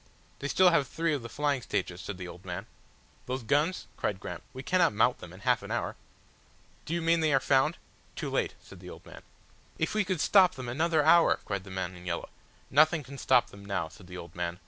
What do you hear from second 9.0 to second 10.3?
man. "If we could